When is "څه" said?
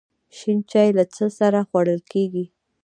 1.15-1.25